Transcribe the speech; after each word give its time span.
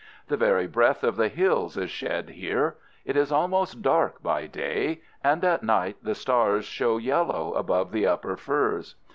The 0.29 0.35
very 0.35 0.65
breath 0.65 1.03
of 1.03 1.15
the 1.15 1.27
hills 1.27 1.77
is 1.77 1.91
shed 1.91 2.29
here. 2.31 2.75
It 3.05 3.15
is 3.15 3.31
almost 3.31 3.83
dark 3.83 4.23
by 4.23 4.47
day, 4.47 5.01
and 5.23 5.43
at 5.45 5.61
night 5.61 5.97
the 6.01 6.15
stars 6.15 6.65
show 6.65 6.97
yellow 6.97 7.53
above 7.53 7.91
the 7.91 8.07
upper 8.07 8.35
firs. 8.35 8.95